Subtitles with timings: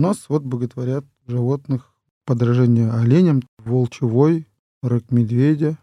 [0.00, 1.92] У нас вот боготворят животных,
[2.24, 4.48] подражание оленям, волчевой,
[4.82, 5.76] рык медведя.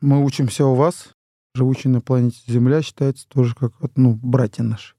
[0.00, 1.08] Мы учимся у вас,
[1.52, 4.94] живущий на планете Земля, считается тоже как ну, братья наши.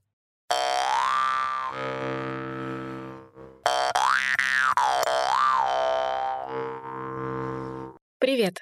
[8.19, 8.57] Привет,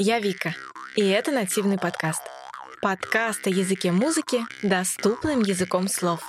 [0.00, 0.56] я Вика,
[0.96, 2.22] и это нативный подкаст.
[2.82, 6.24] Подкаст о языке музыки доступным языком слов.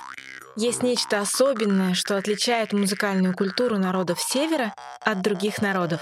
[0.56, 6.00] Есть нечто особенное, что отличает музыкальную культуру народов Севера от других народов.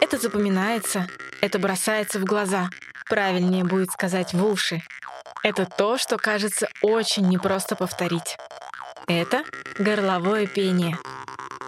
[0.00, 1.08] Это запоминается,
[1.40, 2.70] это бросается в глаза,
[3.08, 4.82] правильнее будет сказать в уши.
[5.42, 8.36] Это то, что кажется очень непросто повторить.
[9.08, 9.42] Это
[9.76, 10.96] горловое пение.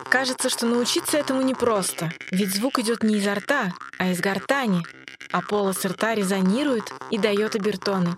[0.08, 4.86] Кажется, что научиться этому непросто, ведь звук идет не изо рта, а из гортани,
[5.32, 8.16] а полосы рта резонирует и дает обертоны.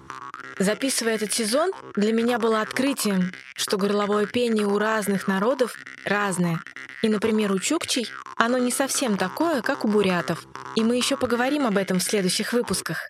[0.59, 6.61] Записывая этот сезон, для меня было открытием, что горловое пение у разных народов разное.
[7.03, 10.47] И, например, у чукчей оно не совсем такое, как у бурятов.
[10.75, 13.07] И мы еще поговорим об этом в следующих выпусках.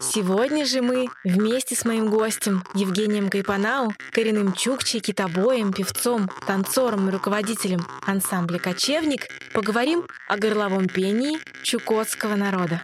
[0.00, 7.12] Сегодня же мы вместе с моим гостем Евгением Кайпанау, коренным чукчей, китобоем, певцом, танцором и
[7.12, 12.82] руководителем ансамбля «Кочевник» поговорим о горловом пении чукотского народа.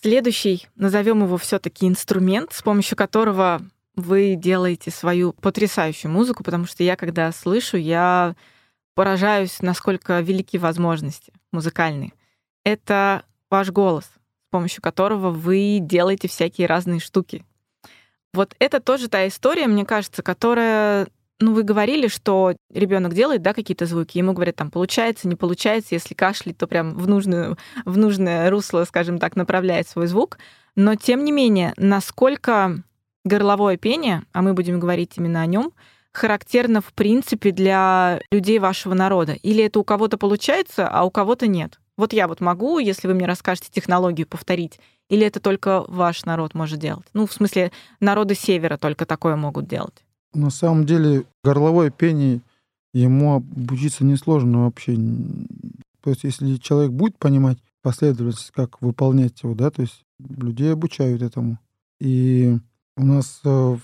[0.00, 3.60] Следующий, назовем его все-таки инструмент, с помощью которого
[3.96, 8.36] вы делаете свою потрясающую музыку, потому что я, когда слышу, я
[8.94, 12.12] поражаюсь, насколько велики возможности музыкальные.
[12.64, 17.44] Это ваш голос, с помощью которого вы делаете всякие разные штуки.
[18.32, 21.08] Вот это тоже та история, мне кажется, которая
[21.40, 25.94] ну, вы говорили, что ребенок делает, да, какие-то звуки, ему говорят, там, получается, не получается,
[25.94, 30.38] если кашлять, то прям в, нужную, в нужное русло, скажем так, направляет свой звук.
[30.74, 32.82] Но, тем не менее, насколько
[33.24, 35.72] горловое пение, а мы будем говорить именно о нем,
[36.12, 39.32] характерно, в принципе, для людей вашего народа?
[39.34, 41.78] Или это у кого-то получается, а у кого-то нет?
[41.96, 46.54] Вот я вот могу, если вы мне расскажете технологию, повторить, или это только ваш народ
[46.54, 47.06] может делать?
[47.12, 50.04] Ну, в смысле, народы Севера только такое могут делать.
[50.38, 52.42] На самом деле горловое пение,
[52.94, 54.96] ему обучиться несложно вообще.
[56.00, 61.22] То есть если человек будет понимать последовательность, как выполнять его, да, то есть людей обучают
[61.22, 61.58] этому.
[61.98, 62.56] И
[62.96, 63.76] у нас э,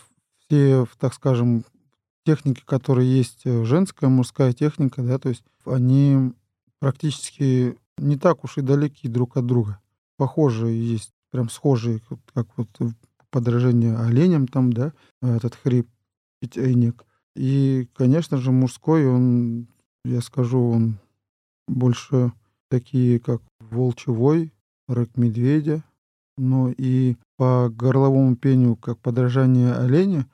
[0.46, 1.64] все, так скажем,
[2.24, 6.34] техники, которые есть, э, женская, мужская техника, да, то есть они
[6.78, 9.80] практически не так уж и далеки друг от друга.
[10.16, 12.00] Похожие есть, прям схожие,
[12.32, 12.68] как вот
[13.30, 15.88] подражение оленям там, да, этот хрип
[16.44, 17.04] питейник.
[17.34, 19.66] И, конечно же, мужской, он,
[20.04, 20.98] я скажу, он
[21.66, 22.32] больше
[22.68, 24.52] такие, как волчевой,
[24.88, 25.82] рык медведя.
[26.36, 30.26] Но и по горловому пению, как подражание оленя,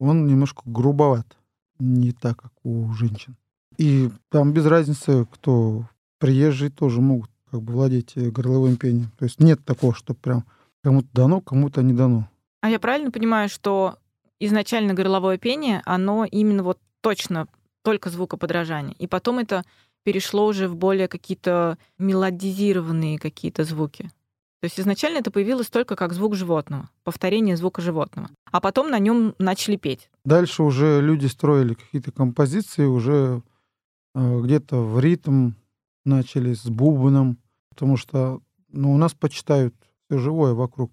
[0.00, 1.36] он немножко грубоват.
[1.78, 3.36] Не так, как у женщин.
[3.76, 5.84] И там без разницы, кто
[6.18, 9.10] приезжие тоже могут как бы владеть э, горловым пением.
[9.18, 10.44] То есть нет такого, что прям
[10.82, 12.28] кому-то дано, кому-то не дано.
[12.60, 13.98] А я правильно понимаю, что
[14.40, 17.48] изначально горловое пение, оно именно вот точно
[17.82, 18.94] только звукоподражание.
[18.98, 19.64] И потом это
[20.02, 24.10] перешло уже в более какие-то мелодизированные какие-то звуки.
[24.60, 28.30] То есть изначально это появилось только как звук животного, повторение звука животного.
[28.50, 30.10] А потом на нем начали петь.
[30.24, 33.42] Дальше уже люди строили какие-то композиции, уже
[34.14, 35.52] э, где-то в ритм
[36.04, 37.38] начали с бубном,
[37.70, 39.74] потому что ну, у нас почитают
[40.08, 40.92] все живое вокруг.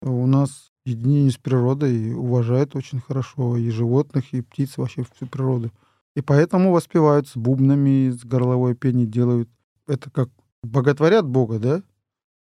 [0.00, 5.70] У нас единение с природой уважают очень хорошо и животных, и птиц, вообще всю природу.
[6.14, 9.48] И поэтому воспевают с бубнами, с горловой пением делают.
[9.86, 10.28] Это как
[10.62, 11.82] боготворят Бога, да?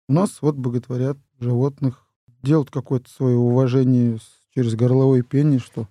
[0.09, 2.07] У нас вот боготворят животных,
[2.43, 4.19] делают какое-то свое уважение
[4.55, 5.89] через горловое пение, что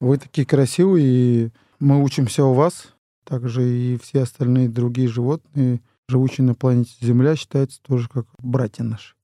[0.00, 2.94] вы такие красивые, и мы учимся у вас.
[3.24, 9.16] Также и все остальные другие животные, живущие на планете Земля, считаются тоже как братья наши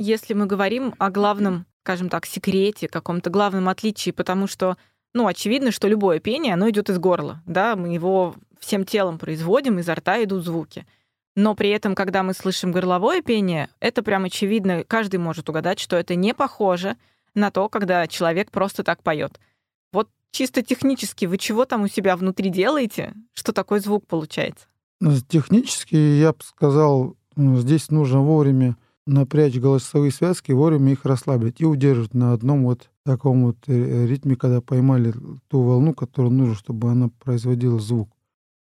[0.00, 4.78] если мы говорим о главном, скажем так, секрете, каком-то главном отличии, потому что,
[5.12, 9.78] ну, очевидно, что любое пение, оно идет из горла, да, мы его всем телом производим,
[9.78, 10.86] изо рта идут звуки.
[11.36, 15.96] Но при этом, когда мы слышим горловое пение, это прям очевидно, каждый может угадать, что
[15.96, 16.96] это не похоже
[17.34, 19.38] на то, когда человек просто так поет.
[19.92, 24.66] Вот чисто технически вы чего там у себя внутри делаете, что такой звук получается?
[25.28, 28.76] Технически я бы сказал, здесь нужно вовремя
[29.06, 34.36] напрячь голосовые связки, вовремя их расслабить и удерживать на одном вот таком вот э, ритме,
[34.36, 35.12] когда поймали
[35.48, 38.10] ту волну, которую нужно, чтобы она производила звук.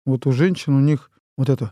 [0.05, 1.71] Вот у женщин у них вот это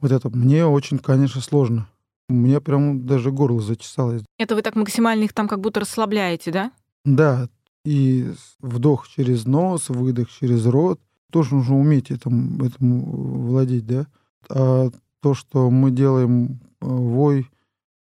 [0.00, 1.88] вот это мне очень, конечно, сложно.
[2.28, 4.22] у меня прям даже горло зачесалось.
[4.38, 6.72] Это вы так максимально их там как будто расслабляете, да?
[7.04, 7.48] Да,
[7.84, 8.30] и
[8.60, 11.00] вдох через нос, выдох через рот.
[11.30, 14.06] Тоже нужно уметь этому, этому владеть, да?
[14.48, 14.90] А
[15.20, 17.50] то, что мы делаем э, вой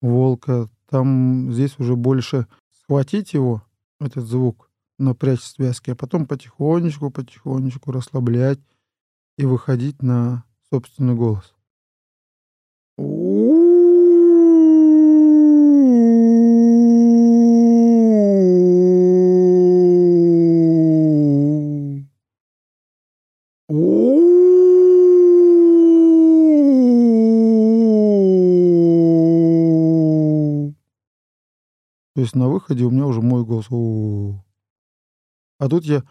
[0.00, 2.46] волка, там здесь уже больше
[2.82, 3.62] схватить его,
[4.00, 8.60] этот звук, напрячь связки, а потом потихонечку, потихонечку расслаблять
[9.38, 11.54] и выходить на собственный голос.
[32.20, 33.64] То есть на выходе у меня уже мой голос.
[35.58, 36.02] А тут я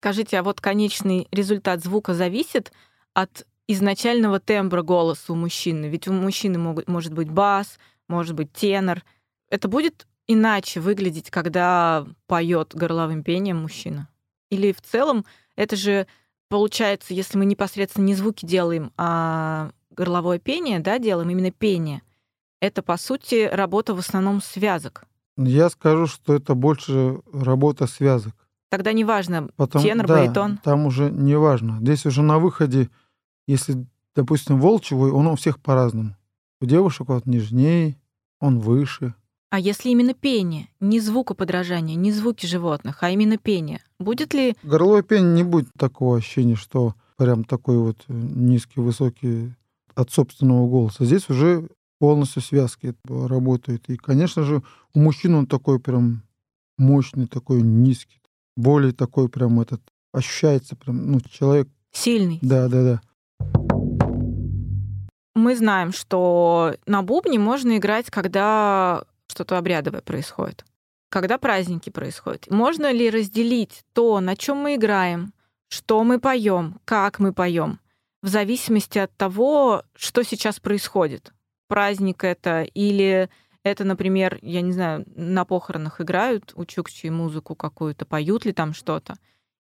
[0.00, 2.72] Скажите, а вот конечный результат звука зависит
[3.12, 5.86] от изначального тембра голоса у мужчины?
[5.86, 7.78] Ведь у мужчины могут, может быть бас,
[8.08, 9.04] может быть тенор.
[9.50, 14.08] Это будет иначе выглядеть, когда поет горловым пением мужчина?
[14.50, 15.24] Или в целом
[15.54, 16.08] это же
[16.48, 22.02] получается, если мы непосредственно не звуки делаем, а горловое пение, да, делаем именно пение,
[22.60, 25.04] это, по сути, работа в основном связок.
[25.36, 28.34] Я скажу, что это больше работа связок.
[28.70, 30.58] Тогда неважно, Потому, тенор, да, баритон.
[30.58, 31.78] Там уже неважно.
[31.80, 32.88] Здесь уже на выходе,
[33.46, 36.16] если, допустим, волчевый, он у всех по-разному.
[36.60, 37.96] У девушек вот нежнее,
[38.40, 39.14] он выше.
[39.50, 44.56] А если именно пение, не звукоподражание, не звуки животных, а именно пение, будет ли...
[44.62, 49.52] Горловое пение не будет такого ощущения, что прям такой вот низкий, высокий
[49.94, 51.04] от собственного голоса.
[51.04, 51.68] Здесь уже
[52.00, 53.88] полностью связки работают.
[53.88, 54.62] И, конечно же,
[54.92, 56.22] у мужчин он такой прям
[56.76, 58.20] мощный, такой низкий
[58.56, 59.80] более такой прям этот
[60.12, 61.68] ощущается прям, ну, человек...
[61.92, 62.38] Сильный.
[62.42, 63.00] Да, да, да.
[65.34, 70.64] Мы знаем, что на бубне можно играть, когда что-то обрядовое происходит,
[71.08, 72.48] когда праздники происходят.
[72.50, 75.32] Можно ли разделить то, на чем мы играем,
[75.68, 77.80] что мы поем, как мы поем,
[78.22, 81.32] в зависимости от того, что сейчас происходит?
[81.66, 83.28] Праздник это или
[83.64, 88.72] это, например, я не знаю, на похоронах играют у Чукчи музыку какую-то, поют ли там
[88.72, 89.16] что-то?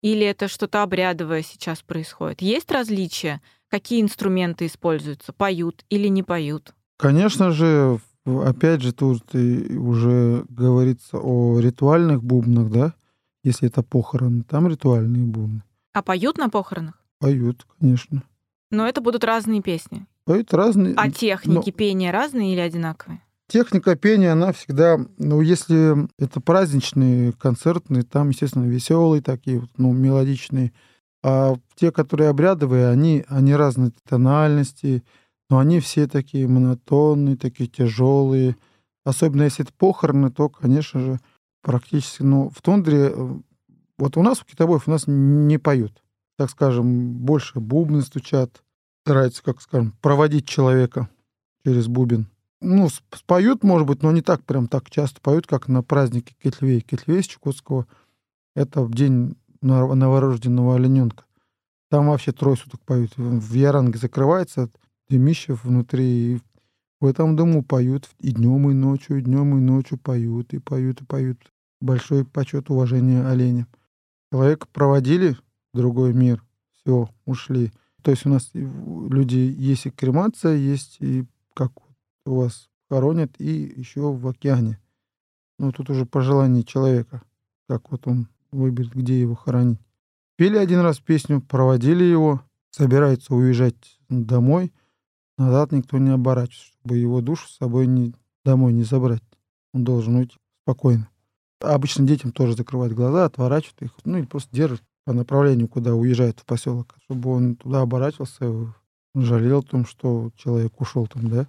[0.02, 2.43] Или это что-то обрядовое сейчас происходит?
[2.43, 3.40] Есть различия?
[3.69, 5.32] Какие инструменты используются?
[5.32, 6.75] Поют или не поют?
[6.96, 8.00] Конечно же,
[8.38, 12.94] опять же, тут уже говорится о ритуальных бубнах, да?
[13.43, 15.62] Если это похороны, там ритуальные бубны.
[15.93, 16.94] А поют на похоронах?
[17.19, 18.23] Поют, конечно.
[18.71, 20.06] Но это будут разные песни.
[20.25, 20.94] Поют разные.
[20.97, 21.73] А техники Но...
[21.73, 23.21] пения разные или одинаковые?
[23.49, 29.93] Техника пения, она всегда, ну, если это праздничные, концертные, там, естественно, веселые такие, вот, ну,
[29.93, 30.73] мелодичные.
[31.25, 35.03] А те, которые обрядовые, они, они разные тональности,
[35.50, 38.56] но они все такие монотонные, такие тяжелые.
[39.05, 41.20] Особенно если это похороны, то, конечно же,
[41.62, 43.38] практически, ну, в тундре, э,
[43.99, 46.02] вот у нас, в китобоев, у нас не поют.
[46.38, 48.62] Так скажем, больше бубны стучат,
[49.05, 51.11] стараются, как скажем, проводить человека
[51.64, 52.29] через бубен
[52.61, 56.81] ну, споют, может быть, но не так прям так часто поют, как на празднике Кетлевей.
[56.81, 57.87] Кетлевей с Чукотского—
[58.55, 61.24] это день новорожденного олененка.
[61.91, 63.13] Там вообще трое суток поют.
[63.17, 64.70] В Яранге закрывается
[65.10, 66.40] дымище внутри,
[67.00, 71.02] в этом дому поют и днем, и ночью, и днем, и ночью поют, и поют,
[71.02, 71.38] и поют.
[71.81, 73.67] Большой почет, уважение оленя.
[74.32, 75.36] Человека проводили
[75.72, 77.72] в другой мир, все, ушли.
[78.02, 81.72] То есть у нас люди есть и кремация, есть и как
[82.24, 84.79] у вас хоронят и еще в океане.
[85.58, 87.22] Ну, тут уже по желанию человека,
[87.69, 89.81] как вот он выберет, где его хоронить.
[90.36, 94.72] Пели один раз песню, проводили его, собирается уезжать домой,
[95.41, 99.23] назад никто не оборачивается, чтобы его душу с собой не, домой не забрать.
[99.73, 101.09] Он должен уйти спокойно.
[101.61, 106.41] Обычно детям тоже закрывают глаза, отворачивают их, ну или просто держат по направлению, куда уезжает
[106.41, 108.73] в поселок, чтобы он туда оборачивался,
[109.15, 111.47] жалел о том, что человек ушел там, да.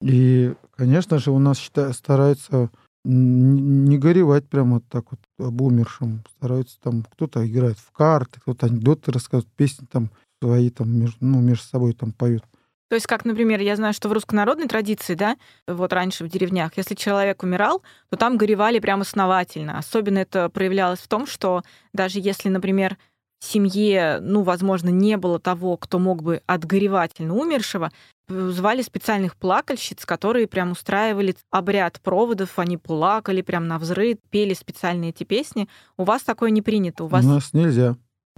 [0.00, 2.70] И, конечно же, у нас считаю, стараются
[3.04, 6.22] не горевать прямо так вот об умершем.
[6.36, 10.10] Стараются там, кто-то играет в карты, кто-то анекдоты рассказывает, песни там
[10.42, 12.44] свои там между, ну, между собой там поют.
[12.90, 15.36] То есть, как, например, я знаю, что в руссконародной традиции, да,
[15.68, 19.78] вот раньше в деревнях, если человек умирал, то там горевали прямо основательно.
[19.78, 22.98] Особенно это проявлялось в том, что даже если, например,
[23.38, 27.92] в семье, ну, возможно, не было того, кто мог бы отгоревательно умершего,
[28.28, 35.10] звали специальных плакальщиц, которые прям устраивали обряд проводов, они плакали прям на взрыв, пели специальные
[35.10, 35.68] эти песни.
[35.96, 37.04] У вас такое не принято?
[37.04, 37.24] У, вас...
[37.24, 37.96] у нас нельзя.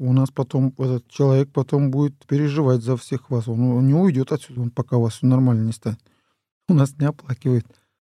[0.08, 3.46] У нас потом этот человек потом будет переживать за всех вас.
[3.46, 6.00] Он не уйдет отсюда, он пока вас все нормально не станет.
[6.68, 7.66] У нас не оплакивает.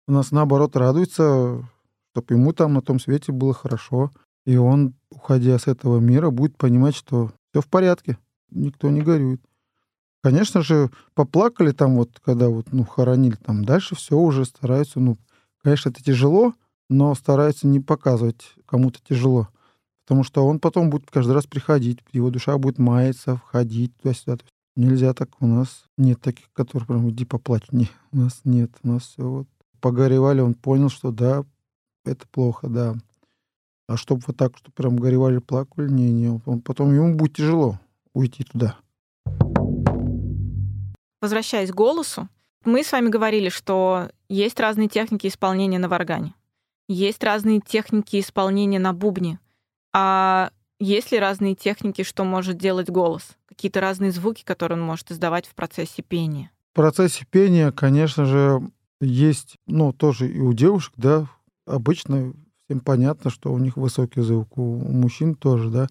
[0.07, 1.65] У нас, наоборот, радуется,
[2.13, 4.11] чтобы ему там на том свете было хорошо.
[4.47, 8.19] И он, уходя с этого мира, будет понимать, что все в порядке,
[8.51, 9.41] никто не горюет.
[10.23, 13.65] Конечно же, поплакали там вот, когда вот, ну, хоронили там.
[13.65, 15.17] Дальше все уже стараются, ну,
[15.63, 16.55] конечно, это тяжело,
[16.89, 19.49] но стараются не показывать кому-то тяжело.
[20.11, 24.39] Потому что он потом будет каждый раз приходить, его душа будет маяться, входить туда-сюда.
[24.75, 25.29] Нельзя так.
[25.39, 27.71] У нас нет таких, которые прям иди поплачь.
[27.71, 28.73] Не, у нас нет.
[28.83, 29.47] У нас все вот
[29.81, 31.45] погоревали, он понял, что да,
[32.05, 32.97] это плохо, да.
[33.87, 36.41] А чтобы вот так, что прям горевали, плакали, не, не.
[36.45, 37.79] Он, потом ему будет тяжело
[38.13, 38.79] уйти туда.
[41.21, 42.29] Возвращаясь к голосу,
[42.65, 46.35] мы с вами говорили, что есть разные техники исполнения на варгане,
[46.89, 49.39] есть разные техники исполнения на бубне—
[49.93, 53.37] а есть ли разные техники, что может делать голос?
[53.47, 56.51] Какие-то разные звуки, которые он может издавать в процессе пения?
[56.73, 58.63] В процессе пения, конечно же,
[59.01, 61.27] есть, ну, тоже и у девушек, да,
[61.67, 62.33] обычно
[62.65, 65.89] всем понятно, что у них высокий звук, у мужчин тоже, да.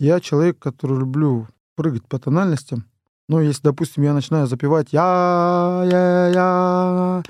[0.00, 2.84] Я человек, который люблю прыгать по тональностям.
[3.28, 7.22] Ну, если, допустим, я начинаю запевать я я я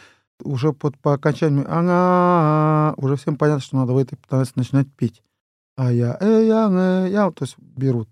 [0.43, 5.23] уже под, по окончанию ага, уже всем понятно, что надо в этой тональности начинать петь
[5.77, 8.09] а я, э, я, э, я, то есть берут.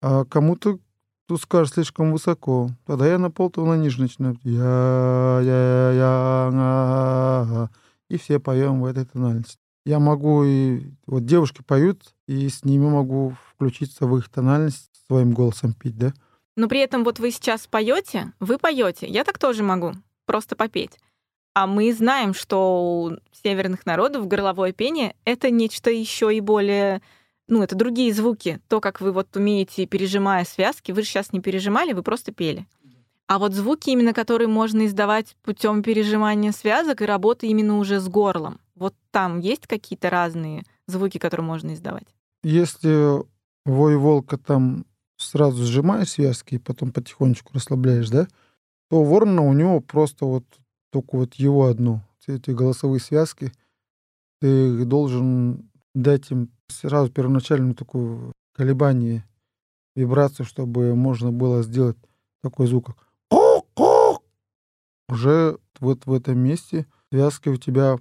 [0.00, 0.78] А кому-то
[1.26, 2.70] тут скажешь слишком высоко.
[2.86, 4.38] Тогда я на полтона ниже начинаю.
[4.44, 7.68] Я, я, я, а,
[8.08, 9.58] и все поем в этой тональности.
[9.84, 15.32] Я могу и вот девушки поют, и с ними могу включиться в их тональность, своим
[15.32, 16.12] голосом пить, да?
[16.56, 19.92] Но при этом вот вы сейчас поете, вы поете, я так тоже могу,
[20.26, 20.98] просто попеть.
[21.58, 23.10] А мы знаем, что у
[23.42, 27.02] северных народов горловое пение— это нечто еще и более
[27.48, 28.60] ну, это другие звуки.
[28.68, 32.68] То, как вы вот умеете, пережимая связки, вы же сейчас не пережимали, вы просто пели.
[33.26, 38.08] А вот звуки, именно которые можно издавать путем пережимания связок и работы именно уже с
[38.08, 38.60] горлом.
[38.76, 42.06] Вот там есть какие-то разные звуки, которые можно издавать?
[42.44, 43.24] Если
[43.66, 44.86] вой волка там
[45.16, 48.28] сразу сжимаешь связки и потом потихонечку расслабляешь, да,
[48.90, 50.44] то ворона у него просто вот
[50.90, 52.02] только вот его одну.
[52.26, 53.52] Эти голосовые связки,
[54.40, 59.24] ты должен дать им сразу первоначальную такую колебание,
[59.96, 61.96] вибрацию, чтобы можно было сделать
[62.42, 62.88] такой звук,
[63.30, 64.20] как
[65.08, 67.96] уже вот в этом месте связки у тебя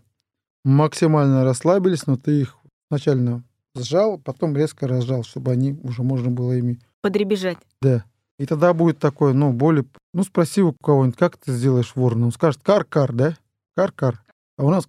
[0.65, 2.57] максимально расслабились, но ты их
[2.91, 3.43] начально
[3.75, 6.79] сжал, потом резко разжал, чтобы они уже можно было ими...
[7.01, 7.57] Подребежать.
[7.81, 8.03] Да.
[8.39, 9.85] И тогда будет такой, ну, более...
[10.13, 12.27] Ну, спроси у кого-нибудь, как ты сделаешь ворона?
[12.27, 13.37] Он скажет кар-кар, да?
[13.75, 14.23] Кар-кар.
[14.57, 14.87] А у нас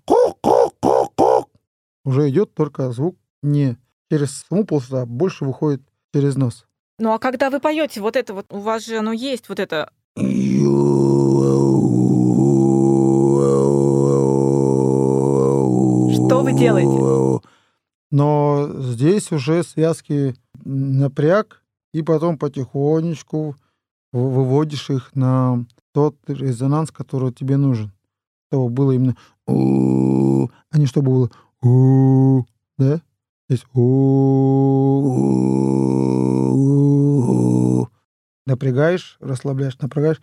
[2.04, 3.76] уже идет только звук не
[4.10, 5.82] через полосту, а больше выходит
[6.14, 6.64] через нос.
[6.98, 9.90] Ну а когда вы поете, вот это вот, у вас же оно есть, вот это...
[16.14, 17.46] Что вы делаете?
[18.10, 21.62] Но здесь уже связки напряг,
[21.98, 23.56] и потом потихонечку
[24.12, 27.92] выводишь их на тот резонанс, который тебе нужен.
[28.48, 31.30] Чтобы было именно а не чтобы было
[32.78, 33.00] да?
[33.48, 33.64] Здесь
[38.46, 40.20] напрягаешь, расслабляешь, напрягаешь.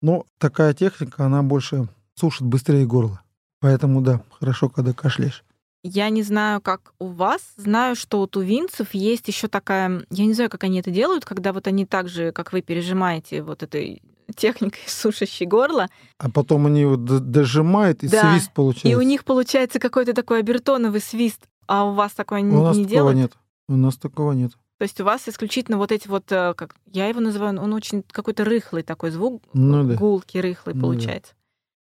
[0.00, 3.20] Но такая техника, она больше сушит быстрее горло.
[3.60, 5.44] Поэтому да, хорошо, когда кашляешь.
[5.88, 7.40] Я не знаю, как у вас.
[7.56, 10.04] Знаю, что у тувинцев есть еще такая...
[10.10, 13.42] Я не знаю, как они это делают, когда вот они так же, как вы, пережимаете
[13.42, 14.02] вот этой
[14.36, 15.88] техникой сушащей горло.
[16.18, 18.32] А потом они его дожимают, и да.
[18.32, 18.88] свист получается.
[18.88, 21.48] И у них получается какой-то такой обертоновый свист.
[21.66, 23.16] А у вас такое не, у нас не такого делают?
[23.16, 23.32] нет.
[23.68, 24.52] У нас такого нет.
[24.78, 28.04] То есть у вас исключительно вот эти вот, э, как я его называю, он очень
[28.10, 29.94] какой-то рыхлый такой звук, ну, да.
[29.94, 31.32] гулкий, рыхлый ну, получается.
[31.32, 31.38] Да.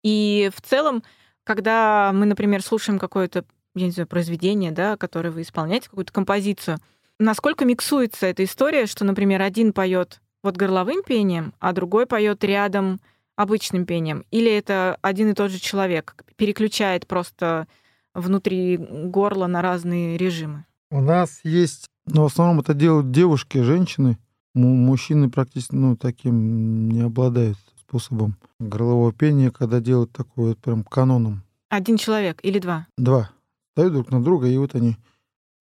[0.04, 1.04] И в целом,
[1.44, 3.46] когда мы, например, слушаем какое-то,
[3.76, 6.80] я не знаю, произведение, да, которое вы исполняете, какую-то композицию,
[7.20, 13.00] насколько миксуется эта история, что, например, один поет вот горловым пением, а другой поет рядом
[13.36, 14.26] обычным пением?
[14.32, 17.68] Или это один и тот же человек переключает просто
[18.14, 20.66] внутри горла на разные режимы?
[20.90, 24.18] У нас есть, но в основном это делают девушки, женщины.
[24.54, 31.44] Мужчины практически ну, таким не обладают способом горлового пения, когда делают такое прям каноном.
[31.70, 32.88] Один человек или два?
[32.98, 33.32] Два.
[33.76, 34.98] Дают друг на друга, и вот они...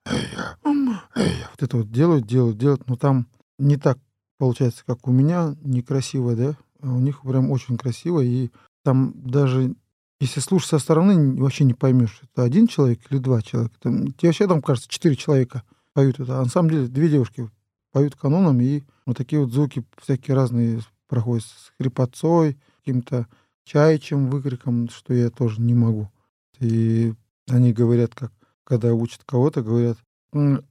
[0.04, 3.26] Вот это вот делают, делают, делают, но там
[3.58, 3.98] не так
[4.38, 6.56] получается, как у меня, некрасиво, да?
[6.80, 8.50] А у них прям очень красиво, и
[8.82, 9.74] там даже
[10.20, 13.74] если слушать со стороны, вообще не поймешь, это один человек или два человека.
[13.80, 15.62] Там, тебе вообще там кажется, четыре человека
[15.94, 16.38] поют это.
[16.38, 17.48] А на самом деле две девушки
[17.90, 23.26] поют каноном, и вот такие вот звуки всякие разные проходят с хрипотцой, каким-то
[23.64, 26.10] чайчим выкриком, что я тоже не могу.
[26.58, 27.14] И
[27.50, 28.32] они говорят, как
[28.64, 29.98] когда учат кого-то, говорят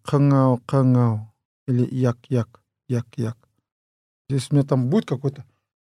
[0.03, 1.31] «хангау, хангау»
[1.67, 3.38] или «як-як, як-як».
[4.29, 5.43] Здесь у меня там будет какой-то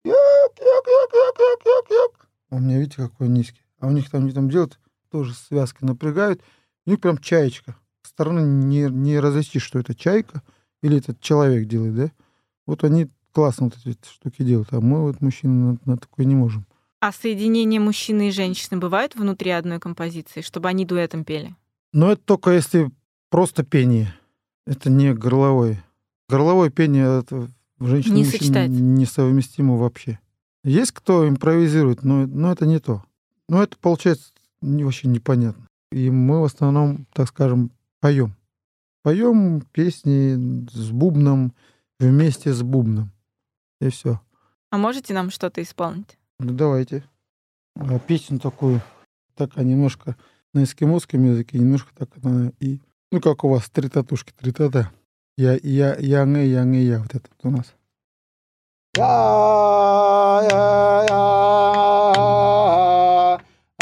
[0.05, 3.61] «як-як-як-як-як-як», а у меня, видите, какой низкий.
[3.79, 4.81] А у них там, они там делают,
[5.11, 6.41] тоже связки напрягают,
[6.87, 7.77] у них прям чаечка.
[8.03, 10.43] С стороны не, не разочти, что это чайка
[10.83, 12.11] или этот человек делает, да?
[12.65, 16.37] Вот они классно вот эти штуки делают, а мы вот мужчины на, на такое не
[16.37, 16.65] можем.
[17.01, 21.55] А соединение мужчины и женщины бывает внутри одной композиции, чтобы они дуэтом пели?
[21.93, 22.91] Ну это только если
[23.31, 24.15] просто пение.
[24.67, 25.85] Это не горловое.
[26.29, 27.49] Горловое пение это
[27.81, 28.81] женщины не сочетается.
[28.81, 30.19] несовместимо вообще.
[30.65, 33.05] Есть кто импровизирует, но, но это не то.
[33.49, 35.69] Но это получается не, вообще непонятно.
[35.91, 38.35] И мы в основном, так скажем, поем.
[39.03, 41.55] Поем песни с бубном,
[41.99, 43.11] вместе с бубном.
[43.81, 44.21] И все.
[44.71, 46.18] А можете нам что-то исполнить?
[46.41, 47.03] Ну давайте.
[48.07, 48.81] Песню такую,
[49.35, 50.17] так немножко
[50.55, 52.81] на эскимосском языке, немножко так она и...
[53.11, 54.91] Ну как у вас три татушки, три тата.
[55.37, 57.75] Я, я, я, не я, не я, вот это у нас.
[58.97, 61.29] Я, я, я,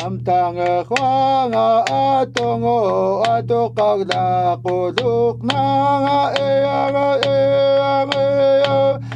[0.07, 0.59] am tang
[0.89, 1.69] khoa nga
[2.01, 2.79] a to ngo
[3.27, 5.63] a to ka da ko duk na
[6.05, 6.51] nga e
[6.93, 7.39] nga e
[8.13, 9.16] nga e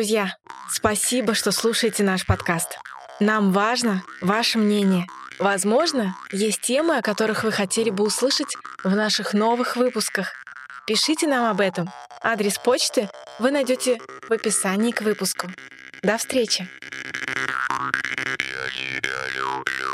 [0.00, 0.34] Друзья,
[0.70, 2.78] спасибо, что слушаете наш подкаст.
[3.20, 5.04] Нам важно ваше мнение.
[5.38, 10.32] Возможно, есть темы, о которых вы хотели бы услышать в наших новых выпусках.
[10.86, 11.90] Пишите нам об этом.
[12.22, 15.48] Адрес почты вы найдете в описании к выпуску.
[16.02, 16.66] До встречи!
[17.68, 19.89] Я тебя люблю.